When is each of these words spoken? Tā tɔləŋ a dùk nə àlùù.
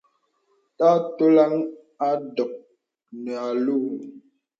Tā 0.77 0.89
tɔləŋ 1.17 1.53
a 2.07 2.09
dùk 2.35 2.53
nə 3.23 3.31
àlùù. 3.47 3.83